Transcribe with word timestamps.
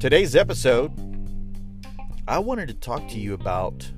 Today's 0.00 0.34
episode, 0.34 0.92
I 2.26 2.38
wanted 2.38 2.68
to 2.68 2.74
talk 2.74 3.08
to 3.08 3.18
you 3.18 3.34
about 3.34 3.90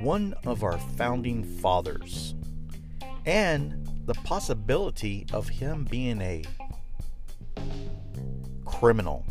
one 0.00 0.34
of 0.44 0.64
our 0.64 0.78
founding 0.96 1.44
fathers 1.44 2.34
and 3.24 3.88
the 4.06 4.14
possibility 4.14 5.26
of 5.32 5.48
him 5.48 5.84
being 5.84 6.20
a 6.22 6.42
criminal. 8.64 9.24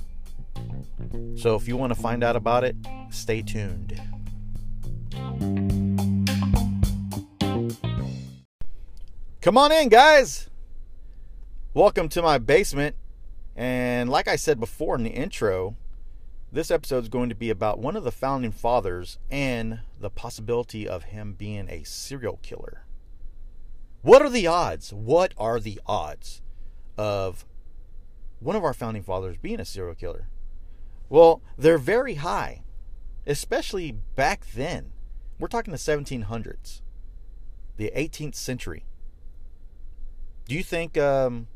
So 1.35 1.55
if 1.55 1.67
you 1.67 1.75
want 1.75 1.93
to 1.93 1.99
find 1.99 2.23
out 2.23 2.37
about 2.37 2.63
it, 2.63 2.77
stay 3.09 3.41
tuned. 3.41 3.99
Come 9.41 9.57
on 9.57 9.71
in, 9.73 9.89
guys. 9.89 10.50
Welcome 11.73 12.09
to 12.09 12.21
my 12.21 12.37
basement. 12.37 12.97
And 13.55 14.09
like 14.09 14.27
I 14.27 14.35
said 14.35 14.59
before 14.59 14.95
in 14.95 15.03
the 15.03 15.11
intro, 15.11 15.77
this 16.51 16.69
episode 16.69 17.03
is 17.03 17.07
going 17.07 17.29
to 17.29 17.35
be 17.35 17.49
about 17.49 17.79
one 17.79 17.95
of 17.95 18.03
the 18.03 18.11
founding 18.11 18.51
fathers 18.51 19.19
and 19.29 19.79
the 19.97 20.09
possibility 20.09 20.85
of 20.85 21.03
him 21.03 21.31
being 21.31 21.69
a 21.69 21.85
serial 21.85 22.39
killer. 22.41 22.83
What 24.01 24.21
are 24.21 24.29
the 24.29 24.47
odds? 24.47 24.91
What 24.91 25.33
are 25.37 25.61
the 25.61 25.79
odds 25.85 26.41
of 26.97 27.45
one 28.41 28.57
of 28.57 28.65
our 28.65 28.73
founding 28.73 29.03
fathers 29.03 29.37
being 29.37 29.61
a 29.61 29.65
serial 29.65 29.95
killer? 29.95 30.27
Well, 31.07 31.41
they're 31.57 31.77
very 31.77 32.15
high, 32.15 32.63
especially 33.25 33.93
back 33.93 34.45
then. 34.53 34.91
We're 35.39 35.47
talking 35.47 35.71
the 35.71 35.77
1700s, 35.77 36.81
the 37.77 37.93
18th 37.95 38.35
century. 38.35 38.83
Do 40.49 40.55
you 40.55 40.63
think 40.63 40.97
um, 40.97 41.47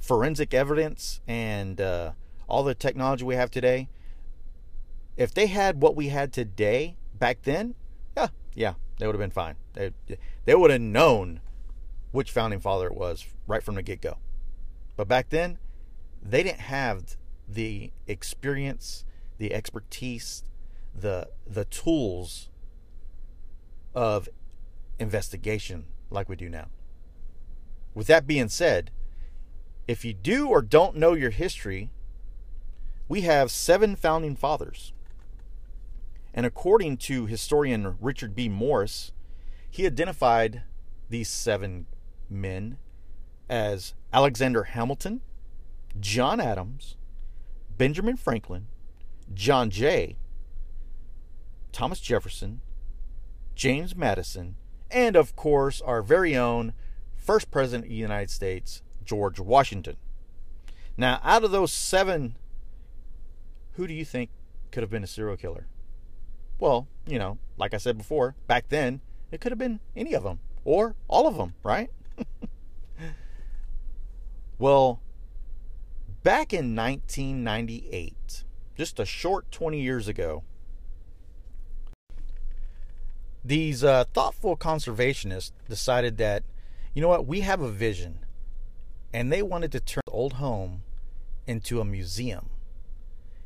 forensic 0.00 0.54
evidence 0.54 1.20
and 1.26 1.80
uh, 1.80 2.12
all 2.48 2.62
the 2.62 2.74
technology 2.74 3.24
we 3.24 3.34
have 3.34 3.50
today, 3.50 3.88
if 5.16 5.32
they 5.32 5.46
had 5.46 5.80
what 5.80 5.96
we 5.96 6.08
had 6.08 6.32
today 6.32 6.96
back 7.14 7.42
then, 7.42 7.74
yeah, 8.16 8.28
yeah, 8.54 8.74
they 8.98 9.06
would 9.06 9.14
have 9.14 9.20
been 9.20 9.30
fine. 9.30 9.56
They, 9.74 9.92
they 10.44 10.54
would 10.54 10.70
have 10.70 10.80
known 10.80 11.40
which 12.12 12.30
founding 12.30 12.60
father 12.60 12.86
it 12.86 12.94
was 12.94 13.26
right 13.46 13.62
from 13.62 13.74
the 13.74 13.82
get 13.82 14.00
go. 14.00 14.18
But 14.96 15.08
back 15.08 15.28
then, 15.30 15.58
they 16.22 16.42
didn't 16.42 16.60
have 16.60 17.16
the 17.48 17.92
experience, 18.06 19.04
the 19.38 19.52
expertise, 19.52 20.42
the 20.94 21.28
the 21.46 21.66
tools 21.66 22.48
of 23.94 24.28
investigation 24.98 25.84
like 26.10 26.28
we 26.28 26.36
do 26.36 26.48
now. 26.48 26.68
With 27.94 28.06
that 28.08 28.26
being 28.26 28.48
said, 28.48 28.90
if 29.86 30.04
you 30.04 30.12
do 30.12 30.48
or 30.48 30.62
don't 30.62 30.96
know 30.96 31.14
your 31.14 31.30
history, 31.30 31.90
we 33.08 33.22
have 33.22 33.50
seven 33.50 33.94
founding 33.96 34.36
fathers. 34.36 34.92
And 36.34 36.44
according 36.44 36.98
to 36.98 37.26
historian 37.26 37.96
Richard 38.00 38.34
B. 38.34 38.48
Morris, 38.48 39.12
he 39.70 39.86
identified 39.86 40.62
these 41.08 41.28
seven 41.28 41.86
men 42.28 42.78
as 43.48 43.94
Alexander 44.12 44.64
Hamilton, 44.64 45.20
John 46.00 46.40
Adams, 46.40 46.96
Benjamin 47.78 48.16
Franklin, 48.16 48.66
John 49.32 49.70
Jay, 49.70 50.16
Thomas 51.72 52.00
Jefferson, 52.00 52.60
James 53.54 53.94
Madison, 53.94 54.56
and 54.90 55.16
of 55.16 55.36
course 55.36 55.80
our 55.80 56.02
very 56.02 56.36
own 56.36 56.72
first 57.16 57.50
president 57.50 57.84
of 57.84 57.90
the 57.90 57.96
United 57.96 58.30
States, 58.30 58.82
George 59.06 59.40
Washington. 59.40 59.96
Now, 60.96 61.20
out 61.22 61.44
of 61.44 61.50
those 61.50 61.72
seven 61.72 62.36
who 63.74 63.86
do 63.86 63.94
you 63.94 64.04
think 64.04 64.30
could 64.70 64.82
have 64.82 64.90
been 64.90 65.04
a 65.04 65.06
serial 65.06 65.36
killer? 65.36 65.66
Well, 66.58 66.88
you 67.06 67.18
know, 67.18 67.38
like 67.56 67.74
I 67.74 67.76
said 67.76 67.98
before, 67.98 68.34
back 68.46 68.68
then, 68.68 69.00
it 69.30 69.40
could 69.40 69.52
have 69.52 69.58
been 69.58 69.80
any 69.94 70.14
of 70.14 70.22
them 70.22 70.40
or 70.64 70.96
all 71.08 71.26
of 71.26 71.36
them, 71.36 71.54
right? 71.62 71.90
well, 74.58 75.00
back 76.22 76.52
in 76.52 76.74
1998, 76.74 78.44
just 78.76 78.98
a 78.98 79.04
short 79.04 79.50
20 79.52 79.80
years 79.80 80.08
ago, 80.08 80.42
these 83.44 83.84
uh, 83.84 84.04
thoughtful 84.12 84.56
conservationists 84.56 85.52
decided 85.68 86.16
that, 86.16 86.42
you 86.94 87.02
know 87.02 87.08
what, 87.08 87.26
we 87.26 87.40
have 87.40 87.60
a 87.60 87.70
vision. 87.70 88.18
And 89.16 89.32
they 89.32 89.40
wanted 89.40 89.72
to 89.72 89.80
turn 89.80 90.02
the 90.04 90.12
old 90.12 90.34
home 90.34 90.82
into 91.46 91.80
a 91.80 91.86
museum. 91.86 92.50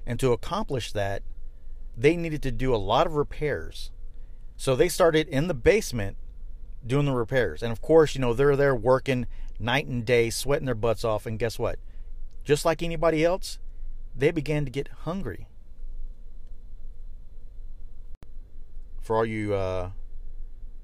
And 0.05 0.19
to 0.19 0.33
accomplish 0.33 0.91
that, 0.91 1.23
they 1.97 2.17
needed 2.17 2.43
to 2.43 2.51
do 2.51 2.75
a 2.75 2.77
lot 2.77 3.07
of 3.07 3.15
repairs. 3.15 3.93
So 4.57 4.75
they 4.75 4.89
started 4.89 5.29
in 5.29 5.47
the 5.47 5.55
basement 5.55 6.17
doing 6.85 7.07
the 7.07 7.13
repairs. 7.13 7.63
And 7.63 7.71
of 7.71 7.81
course, 7.81 8.17
you 8.17 8.21
know, 8.21 8.35
they're 8.35 8.57
there 8.57 8.75
working 8.75 9.29
night 9.61 9.87
and 9.87 10.05
day, 10.05 10.29
sweating 10.29 10.67
their 10.67 10.75
butts 10.75 11.05
off. 11.05 11.25
And 11.25 11.39
guess 11.39 11.57
what? 11.57 11.79
Just 12.43 12.65
like 12.65 12.83
anybody 12.83 13.25
else, 13.25 13.61
they 14.13 14.33
began 14.33 14.65
to 14.65 14.73
get 14.73 14.89
hungry. 15.03 15.47
For 19.01 19.15
all 19.15 19.25
you 19.25 19.55
uh, 19.55 19.91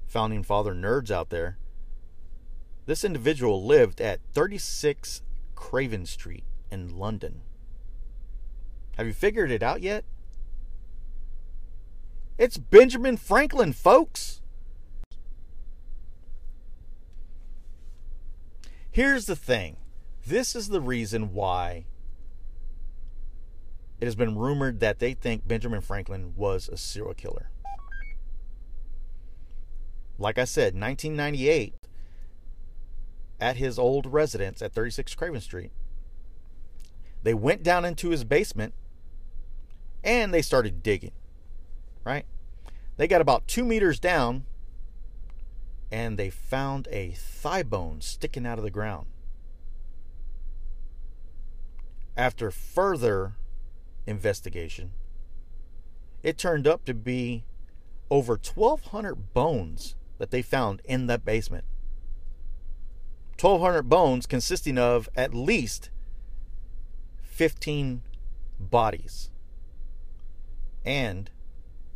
founding 0.07 0.43
father 0.43 0.73
nerds 0.73 1.11
out 1.11 1.29
there, 1.29 1.57
this 2.87 3.03
individual 3.03 3.63
lived 3.63 4.01
at 4.01 4.21
36 4.33 5.21
Craven 5.55 6.05
Street 6.05 6.45
in 6.71 6.97
London. 6.97 7.41
Have 8.97 9.05
you 9.05 9.13
figured 9.13 9.51
it 9.51 9.61
out 9.61 9.81
yet? 9.81 10.05
It's 12.37 12.57
Benjamin 12.57 13.17
Franklin, 13.17 13.73
folks. 13.73 14.41
Here's 18.89 19.25
the 19.25 19.35
thing 19.35 19.77
this 20.25 20.55
is 20.55 20.69
the 20.69 20.81
reason 20.81 21.33
why 21.33 21.85
it 23.99 24.05
has 24.05 24.15
been 24.15 24.37
rumored 24.37 24.79
that 24.79 24.99
they 24.99 25.13
think 25.13 25.47
Benjamin 25.47 25.81
Franklin 25.81 26.33
was 26.35 26.69
a 26.69 26.77
serial 26.77 27.13
killer. 27.13 27.49
Like 30.17 30.37
I 30.37 30.45
said, 30.45 30.73
1998, 30.73 31.75
at 33.39 33.57
his 33.57 33.77
old 33.77 34.05
residence 34.07 34.61
at 34.61 34.73
36 34.73 35.15
Craven 35.15 35.41
Street, 35.41 35.71
they 37.23 37.33
went 37.33 37.63
down 37.63 37.85
into 37.85 38.09
his 38.09 38.23
basement 38.23 38.73
and 40.03 40.33
they 40.33 40.41
started 40.41 40.81
digging, 40.81 41.11
right? 42.03 42.25
They 42.97 43.07
got 43.07 43.21
about 43.21 43.47
two 43.47 43.65
meters 43.65 43.99
down 43.99 44.45
and 45.91 46.17
they 46.17 46.29
found 46.29 46.87
a 46.91 47.11
thigh 47.11 47.63
bone 47.63 48.01
sticking 48.01 48.45
out 48.45 48.57
of 48.57 48.63
the 48.63 48.71
ground. 48.71 49.07
After 52.15 52.49
further 52.49 53.33
investigation, 54.05 54.91
it 56.23 56.37
turned 56.37 56.67
up 56.67 56.83
to 56.85 56.93
be 56.93 57.45
over 58.09 58.33
1,200 58.33 59.33
bones 59.33 59.95
that 60.17 60.31
they 60.31 60.41
found 60.41 60.81
in 60.85 61.07
that 61.07 61.23
basement. 61.23 61.63
1,200 63.39 63.83
bones 63.83 64.25
consisting 64.25 64.77
of 64.77 65.09
at 65.15 65.33
least 65.33 65.89
15 67.23 68.01
bodies. 68.59 69.29
And 70.83 71.29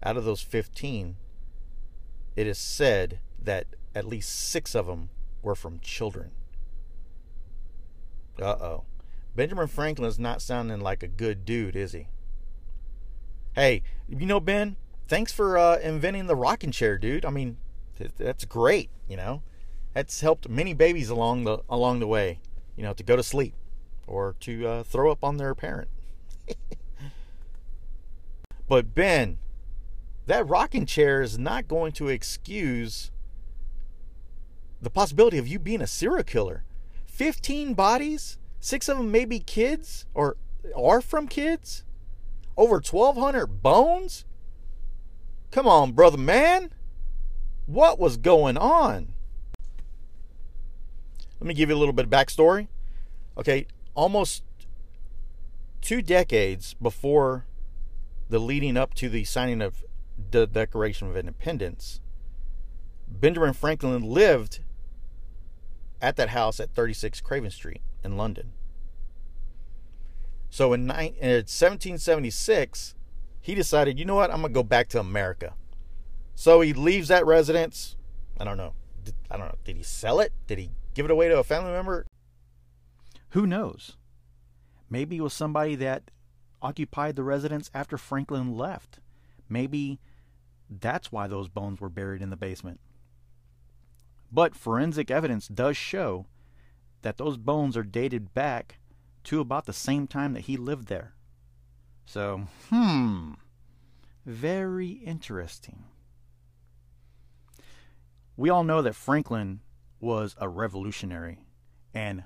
out 0.04 0.18
of 0.18 0.26
those 0.26 0.42
15, 0.42 1.16
it 2.36 2.48
is 2.48 2.58
said 2.58 3.20
that 3.42 3.68
at 3.96 4.06
least 4.06 4.30
six 4.30 4.76
of 4.76 4.86
them 4.86 5.10
were 5.42 5.56
from 5.56 5.80
children. 5.80 6.32
Uh 8.40 8.56
oh. 8.60 8.84
Benjamin 9.36 9.68
Franklin 9.68 10.08
is 10.08 10.20
not 10.20 10.42
sounding 10.42 10.82
like 10.82 11.04
a 11.04 11.08
good 11.08 11.46
dude, 11.46 11.76
is 11.76 11.94
he? 11.94 12.08
Hey, 13.54 13.82
you 14.08 14.26
know, 14.26 14.40
Ben, 14.40 14.76
thanks 15.08 15.32
for 15.32 15.58
uh, 15.58 15.78
inventing 15.80 16.28
the 16.28 16.36
rocking 16.36 16.72
chair, 16.72 16.98
dude. 16.98 17.26
I 17.26 17.30
mean, 17.30 17.58
that's 18.18 18.46
great, 18.46 18.90
you 19.08 19.18
know. 19.18 19.42
That's 19.94 20.22
helped 20.22 20.48
many 20.50 20.74
babies 20.74 21.10
along 21.10 21.44
the 21.44 21.60
along 21.70 22.00
the 22.00 22.08
way, 22.08 22.40
you 22.76 22.84
know, 22.84 22.94
to 22.94 23.04
go 23.04 23.16
to 23.16 23.24
sleep 23.24 23.54
or 24.08 24.36
to 24.42 24.68
uh, 24.68 24.84
throw 24.84 25.12
up 25.12 25.24
on 25.24 25.38
their 25.38 25.56
parent. 25.56 25.90
But 28.72 28.96
Ben, 28.96 29.38
that 30.28 30.48
rocking 30.48 30.86
chair 30.86 31.22
is 31.22 31.38
not 31.38 31.68
going 31.68 31.92
to 31.92 32.08
excuse 32.08 33.12
the 34.82 34.90
possibility 34.90 35.38
of 35.38 35.46
you 35.46 35.60
being 35.60 35.82
a 35.82 35.88
serial 35.88 36.24
killer. 36.24 36.64
15 37.06 37.74
bodies, 37.74 38.38
six 38.62 38.88
of 38.88 38.96
them 38.96 39.12
may 39.12 39.26
be 39.26 39.40
kids 39.40 40.06
or 40.14 40.38
are 40.74 41.02
from 41.02 41.28
kids. 41.28 41.84
Over 42.56 42.76
1,200 42.76 43.62
bones? 43.62 44.24
Come 45.52 45.68
on, 45.68 45.92
brother 45.92 46.18
man. 46.18 46.72
What 47.66 48.00
was 48.00 48.16
going 48.16 48.56
on? 48.56 49.16
Let 51.42 51.48
me 51.48 51.54
give 51.56 51.70
you 51.70 51.76
a 51.76 51.80
little 51.80 51.94
bit 51.94 52.06
of 52.06 52.12
backstory. 52.12 52.68
Okay, 53.36 53.66
almost 53.96 54.44
two 55.82 56.04
decades 56.04 56.76
before 56.76 57.48
the 58.30 58.38
leading 58.38 58.78
up 58.78 58.94
to 58.94 59.10
the 59.10 59.24
signing 59.24 59.60
of 59.60 59.84
the 60.30 60.46
Declaration 60.46 61.10
of 61.10 61.18
Independence, 61.18 62.00
Benjamin 63.08 63.54
Franklin 63.54 64.04
lived 64.04 64.60
at 66.00 66.16
that 66.16 66.30
house 66.30 66.60
at 66.60 66.76
36 66.76 67.22
Craven 67.22 67.50
Street 67.50 67.82
in 68.04 68.18
London. 68.18 68.52
So 70.52 70.74
in, 70.74 70.90
1776, 70.90 72.96
he 73.40 73.56
decided, 73.56 73.98
you 73.98 74.06
know 74.06 74.16
what, 74.16 74.30
I'm 74.30 74.42
going 74.42 74.54
to 74.54 74.60
go 74.60 74.62
back 74.62 74.90
to 74.90 75.00
America. 75.00 75.56
So 76.36 76.62
he 76.62 76.72
leaves 76.72 77.08
that 77.08 77.26
residence. 77.26 77.96
I 78.40 78.44
don't 78.44 78.58
know. 78.58 78.76
I 79.32 79.38
don't 79.38 79.48
know. 79.48 79.58
Did 79.64 79.78
he 79.78 79.84
sell 79.84 80.20
it? 80.20 80.34
Did 80.46 80.60
he 80.60 80.70
give 80.94 81.06
it 81.06 81.12
away 81.12 81.30
to 81.30 81.40
a 81.40 81.44
family 81.44 81.72
member? 81.72 82.06
Who 83.30 83.48
knows? 83.48 83.98
Maybe 84.90 85.18
it 85.18 85.22
was 85.22 85.34
somebody 85.34 85.76
that 85.76 86.12
occupied 86.62 87.16
the 87.16 87.24
residence 87.24 87.72
after 87.74 87.98
Franklin 87.98 88.56
left. 88.56 89.00
Maybe 89.50 90.00
that's 90.70 91.12
why 91.12 91.28
those 91.28 91.50
bones 91.50 91.80
were 91.82 91.90
buried 91.90 92.22
in 92.22 92.30
the 92.30 92.38
basement. 92.38 92.80
But 94.32 94.56
forensic 94.56 95.12
evidence 95.12 95.48
does 95.48 95.76
show 95.76 96.28
that 97.02 97.18
those 97.18 97.38
bones 97.38 97.76
are 97.76 97.84
dated 97.84 98.34
back 98.34 98.80
to 99.26 99.40
about 99.40 99.66
the 99.66 99.74
same 99.74 100.08
time 100.08 100.34
that 100.34 100.42
he 100.42 100.58
lived 100.58 100.88
there. 100.88 101.14
So, 102.06 102.48
hmm, 102.70 103.34
very 104.26 104.90
interesting. 104.90 105.84
We 108.38 108.50
all 108.50 108.64
know 108.64 108.82
that 108.82 108.96
Franklin 108.96 109.62
was 110.02 110.36
a 110.40 110.50
revolutionary, 110.50 111.40
and 111.94 112.24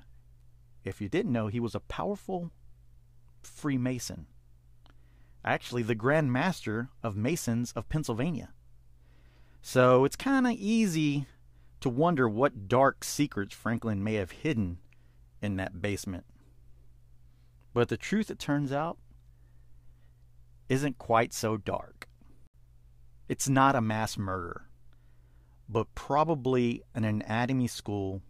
if 0.84 1.00
you 1.00 1.08
didn't 1.08 1.32
know, 1.32 1.48
he 1.48 1.60
was 1.60 1.74
a 1.74 1.80
powerful 1.80 2.50
Freemason. 3.42 4.26
Actually, 5.44 5.82
the 5.82 5.94
Grand 5.94 6.32
Master 6.32 6.88
of 7.02 7.16
Masons 7.16 7.72
of 7.72 7.88
Pennsylvania. 7.88 8.52
So 9.62 10.04
it's 10.04 10.16
kind 10.16 10.46
of 10.46 10.52
easy 10.52 11.26
to 11.80 11.88
wonder 11.88 12.28
what 12.28 12.68
dark 12.68 13.04
secrets 13.04 13.54
Franklin 13.54 14.02
may 14.02 14.14
have 14.14 14.30
hidden 14.30 14.78
in 15.42 15.56
that 15.56 15.80
basement. 15.80 16.24
But 17.74 17.88
the 17.88 17.96
truth, 17.96 18.30
it 18.30 18.38
turns 18.38 18.72
out, 18.72 18.98
isn't 20.68 20.98
quite 20.98 21.32
so 21.32 21.56
dark. 21.56 22.08
It's 23.28 23.48
not 23.48 23.76
a 23.76 23.80
mass 23.80 24.16
murder, 24.16 24.65
but 25.68 25.94
probably 25.94 26.82
an 26.94 27.04
anatomy 27.04 27.66
school 27.66 28.22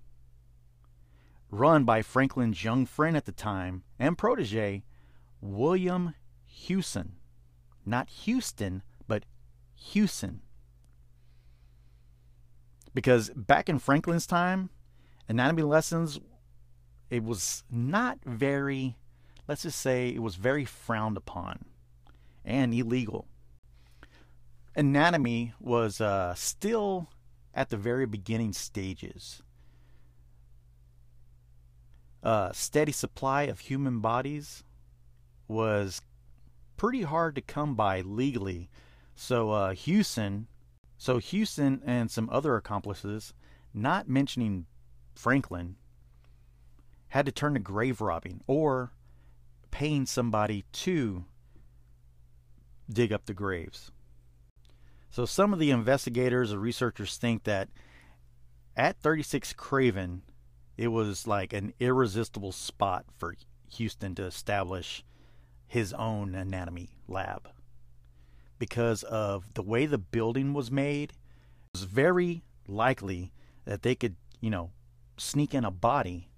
run 1.50 1.84
by 1.84 2.02
Franklin's 2.02 2.64
young 2.64 2.86
friend 2.86 3.16
at 3.16 3.24
the 3.24 3.32
time 3.32 3.82
and 3.98 4.18
protege, 4.18 4.84
William 5.40 6.14
Hewson. 6.44 7.16
Not 7.84 8.08
Houston, 8.10 8.82
but 9.06 9.24
Hewson. 9.74 10.42
Because 12.94 13.30
back 13.36 13.68
in 13.68 13.78
Franklin's 13.78 14.26
time, 14.26 14.70
anatomy 15.28 15.62
lessons, 15.62 16.18
it 17.10 17.22
was 17.22 17.62
not 17.70 18.18
very, 18.24 18.96
let's 19.46 19.62
just 19.62 19.80
say, 19.80 20.08
it 20.08 20.22
was 20.22 20.36
very 20.36 20.64
frowned 20.64 21.16
upon 21.16 21.66
and 22.44 22.72
illegal. 22.72 23.26
Anatomy 24.74 25.52
was 25.60 26.00
uh, 26.00 26.34
still 26.34 27.08
at 27.56 27.70
the 27.70 27.76
very 27.76 28.06
beginning 28.06 28.52
stages 28.52 29.42
A 32.22 32.50
steady 32.52 32.92
supply 32.92 33.44
of 33.44 33.60
human 33.60 34.00
bodies 34.00 34.62
was 35.48 36.02
pretty 36.76 37.02
hard 37.02 37.34
to 37.36 37.40
come 37.40 37.74
by 37.74 38.02
legally. 38.02 38.68
So 39.14 39.50
uh, 39.50 39.72
Hewson, 39.72 40.48
so 40.98 41.18
Hewson 41.18 41.80
and 41.86 42.10
some 42.10 42.28
other 42.30 42.56
accomplices, 42.56 43.32
not 43.72 44.08
mentioning 44.08 44.66
Franklin, 45.14 45.76
had 47.08 47.26
to 47.26 47.32
turn 47.32 47.54
to 47.54 47.60
grave 47.60 48.00
robbing 48.00 48.42
or 48.46 48.92
paying 49.70 50.04
somebody 50.04 50.64
to 50.72 51.24
dig 52.90 53.12
up 53.12 53.26
the 53.26 53.34
graves. 53.34 53.92
So 55.16 55.24
some 55.24 55.54
of 55.54 55.58
the 55.58 55.70
investigators 55.70 56.52
or 56.52 56.58
researchers 56.58 57.16
think 57.16 57.44
that 57.44 57.70
at 58.76 59.00
36 59.00 59.54
Craven, 59.54 60.20
it 60.76 60.88
was 60.88 61.26
like 61.26 61.54
an 61.54 61.72
irresistible 61.80 62.52
spot 62.52 63.06
for 63.16 63.34
Houston 63.76 64.14
to 64.16 64.24
establish 64.24 65.02
his 65.66 65.94
own 65.94 66.34
anatomy 66.34 66.90
lab 67.08 67.48
because 68.58 69.04
of 69.04 69.54
the 69.54 69.62
way 69.62 69.86
the 69.86 69.96
building 69.96 70.52
was 70.52 70.70
made. 70.70 71.12
It 71.12 71.78
was 71.78 71.84
very 71.84 72.42
likely 72.68 73.32
that 73.64 73.80
they 73.80 73.94
could, 73.94 74.16
you 74.42 74.50
know, 74.50 74.70
sneak 75.16 75.54
in 75.54 75.64
a 75.64 75.70
body 75.70 76.28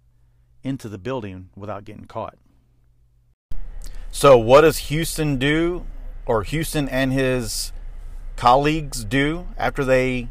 into 0.62 0.88
the 0.88 0.98
building 0.98 1.50
without 1.56 1.84
getting 1.84 2.04
caught. 2.04 2.38
So, 4.12 4.38
what 4.38 4.60
does 4.60 4.78
Houston 4.78 5.36
do, 5.36 5.84
or 6.26 6.44
Houston 6.44 6.88
and 6.88 7.12
his 7.12 7.72
colleagues 8.38 9.05
do 9.05 9.49
after 9.58 9.85
they 9.85 10.29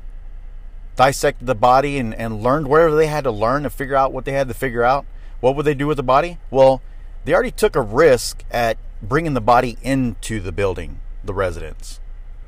dissected 0.95 1.45
the 1.45 1.53
body 1.53 1.99
and, 1.99 2.15
and 2.15 2.41
learned 2.41 2.67
whatever 2.67 2.95
they 2.95 3.07
had 3.07 3.25
to 3.25 3.31
learn 3.31 3.63
to 3.63 3.69
figure 3.69 3.95
out 3.95 4.13
what 4.13 4.25
they 4.25 4.31
had 4.31 4.47
to 4.47 4.53
figure 4.53 4.83
out, 4.83 5.05
what 5.41 5.55
would 5.55 5.65
they 5.65 5.73
do 5.73 5.87
with 5.87 5.97
the 5.97 6.03
body? 6.03 6.39
Well, 6.49 6.81
they 7.25 7.33
already 7.33 7.51
took 7.51 7.75
a 7.75 7.81
risk 7.81 8.43
at 8.49 8.77
bringing 9.01 9.33
the 9.33 9.41
body 9.41 9.77
into 9.83 10.39
the 10.39 10.53
building, 10.53 11.01
the 11.23 11.33
residence. 11.33 11.99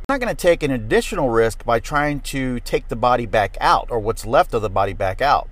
Not 0.08 0.22
going 0.22 0.34
to 0.34 0.42
take 0.42 0.64
an 0.64 0.72
additional 0.72 1.30
risk 1.30 1.66
by 1.66 1.80
trying 1.80 2.22
to 2.22 2.62
take 2.62 2.88
the 2.88 2.96
body 2.96 3.26
back 3.26 3.58
out 3.60 3.90
or 3.92 4.00
what's 4.00 4.26
left 4.26 4.54
of 4.54 4.62
the 4.62 4.70
body 4.70 4.94
back 4.94 5.22
out 5.22 5.50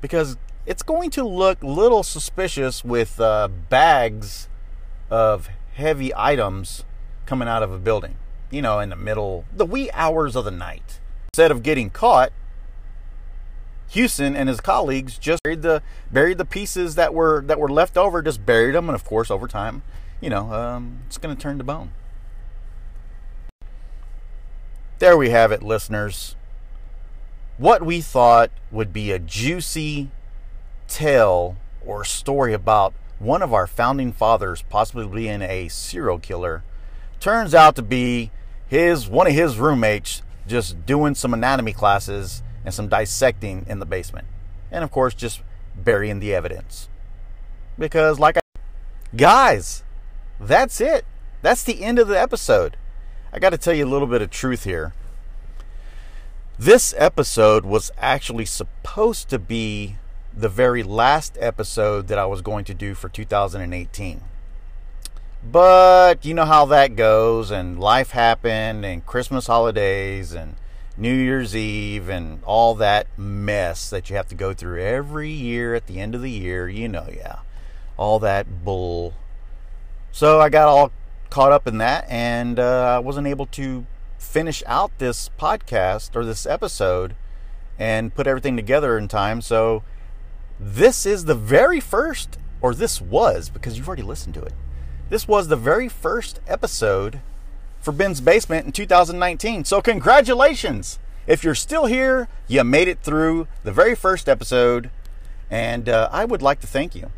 because 0.00 0.36
it's 0.64 0.82
going 0.82 1.10
to 1.10 1.24
look 1.24 1.62
little 1.62 2.02
suspicious 2.04 2.84
with 2.84 3.20
uh, 3.20 3.48
bags 3.48 4.48
of 5.10 5.48
heavy 5.74 6.12
items 6.14 6.84
coming 7.26 7.48
out 7.48 7.62
of 7.62 7.72
a 7.72 7.78
building, 7.78 8.16
you 8.50 8.62
know, 8.62 8.78
in 8.80 8.90
the 8.90 8.96
middle, 8.96 9.44
the 9.54 9.66
wee 9.66 9.90
hours 9.92 10.36
of 10.36 10.44
the 10.44 10.50
night. 10.50 11.00
Instead 11.32 11.50
of 11.50 11.62
getting 11.62 11.90
caught, 11.90 12.32
Hewson 13.88 14.34
and 14.34 14.48
his 14.48 14.60
colleagues 14.60 15.18
just 15.18 15.42
buried 15.42 15.62
the 15.62 15.82
buried 16.10 16.38
the 16.38 16.44
pieces 16.44 16.94
that 16.94 17.14
were 17.14 17.42
that 17.46 17.58
were 17.58 17.68
left 17.68 17.96
over, 17.96 18.22
just 18.22 18.44
buried 18.44 18.74
them, 18.74 18.88
and 18.88 18.94
of 18.94 19.04
course, 19.04 19.30
over 19.30 19.46
time, 19.46 19.82
you 20.20 20.30
know, 20.30 20.52
um, 20.52 21.00
it's 21.06 21.18
going 21.18 21.34
to 21.34 21.40
turn 21.40 21.58
to 21.58 21.64
bone. 21.64 21.92
There 24.98 25.16
we 25.16 25.30
have 25.30 25.52
it, 25.52 25.62
listeners. 25.62 26.36
What 27.58 27.82
we 27.84 28.00
thought 28.00 28.50
would 28.70 28.92
be 28.92 29.12
a 29.12 29.18
juicy 29.18 30.10
tale 30.88 31.56
or 31.84 32.04
story 32.04 32.52
about 32.52 32.94
one 33.18 33.42
of 33.42 33.52
our 33.52 33.66
founding 33.66 34.12
fathers 34.12 34.62
possibly 34.68 35.06
being 35.06 35.42
a 35.42 35.68
serial 35.68 36.18
killer 36.18 36.62
turns 37.18 37.54
out 37.54 37.76
to 37.76 37.82
be 37.82 38.30
his 38.66 39.08
one 39.08 39.26
of 39.26 39.32
his 39.32 39.58
roommates 39.58 40.22
just 40.46 40.86
doing 40.86 41.14
some 41.14 41.34
anatomy 41.34 41.72
classes 41.72 42.42
and 42.64 42.72
some 42.74 42.88
dissecting 42.88 43.64
in 43.68 43.78
the 43.78 43.86
basement. 43.86 44.26
And 44.70 44.82
of 44.82 44.90
course, 44.90 45.14
just 45.14 45.42
burying 45.76 46.20
the 46.20 46.34
evidence. 46.34 46.88
Because, 47.78 48.18
like 48.18 48.36
I 48.36 48.40
guys, 49.14 49.82
that's 50.40 50.80
it. 50.80 51.04
That's 51.42 51.62
the 51.62 51.84
end 51.84 51.98
of 51.98 52.08
the 52.08 52.20
episode. 52.20 52.76
I 53.32 53.38
got 53.38 53.50
to 53.50 53.58
tell 53.58 53.74
you 53.74 53.84
a 53.84 53.88
little 53.88 54.08
bit 54.08 54.22
of 54.22 54.30
truth 54.30 54.64
here. 54.64 54.94
This 56.58 56.94
episode 56.96 57.64
was 57.66 57.90
actually 57.98 58.46
supposed 58.46 59.28
to 59.28 59.38
be 59.38 59.96
the 60.34 60.48
very 60.48 60.82
last 60.82 61.36
episode 61.40 62.08
that 62.08 62.18
I 62.18 62.26
was 62.26 62.40
going 62.40 62.64
to 62.64 62.74
do 62.74 62.94
for 62.94 63.08
2018. 63.08 64.22
But 65.42 66.24
you 66.24 66.34
know 66.34 66.44
how 66.44 66.64
that 66.66 66.96
goes, 66.96 67.50
and 67.50 67.78
life 67.78 68.10
happened, 68.10 68.84
and 68.84 69.06
Christmas 69.06 69.46
holidays, 69.46 70.32
and 70.32 70.56
New 70.96 71.14
Year's 71.14 71.54
Eve, 71.54 72.08
and 72.08 72.42
all 72.44 72.74
that 72.76 73.06
mess 73.16 73.90
that 73.90 74.10
you 74.10 74.16
have 74.16 74.28
to 74.28 74.34
go 74.34 74.52
through 74.52 74.82
every 74.82 75.30
year 75.30 75.74
at 75.74 75.86
the 75.86 76.00
end 76.00 76.14
of 76.14 76.22
the 76.22 76.30
year. 76.30 76.68
You 76.68 76.88
know, 76.88 77.08
yeah, 77.14 77.40
all 77.96 78.18
that 78.20 78.64
bull. 78.64 79.14
So 80.10 80.40
I 80.40 80.48
got 80.48 80.68
all 80.68 80.90
caught 81.30 81.52
up 81.52 81.66
in 81.66 81.78
that, 81.78 82.06
and 82.08 82.58
uh, 82.58 82.96
I 82.96 82.98
wasn't 82.98 83.26
able 83.26 83.46
to 83.46 83.86
finish 84.18 84.62
out 84.66 84.98
this 84.98 85.30
podcast 85.38 86.16
or 86.16 86.24
this 86.24 86.46
episode 86.46 87.14
and 87.78 88.14
put 88.14 88.26
everything 88.26 88.56
together 88.56 88.98
in 88.98 89.06
time. 89.08 89.40
So 89.40 89.84
this 90.58 91.06
is 91.06 91.26
the 91.26 91.34
very 91.34 91.80
first, 91.80 92.38
or 92.60 92.74
this 92.74 93.00
was, 93.00 93.50
because 93.50 93.76
you've 93.76 93.86
already 93.86 94.02
listened 94.02 94.34
to 94.34 94.42
it 94.42 94.54
this 95.08 95.28
was 95.28 95.48
the 95.48 95.56
very 95.56 95.88
first 95.88 96.40
episode 96.46 97.20
for 97.80 97.92
Ben's 97.92 98.20
Basement 98.20 98.66
in 98.66 98.72
2019. 98.72 99.64
So, 99.64 99.80
congratulations! 99.80 100.98
If 101.26 101.42
you're 101.42 101.54
still 101.54 101.86
here, 101.86 102.28
you 102.46 102.62
made 102.64 102.88
it 102.88 103.00
through 103.00 103.48
the 103.64 103.72
very 103.72 103.94
first 103.94 104.28
episode. 104.28 104.90
And 105.50 105.88
uh, 105.88 106.08
I 106.12 106.24
would 106.24 106.42
like 106.42 106.60
to 106.60 106.66
thank 106.66 106.94
you. 106.94 107.10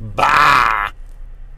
Bye. 0.00 0.77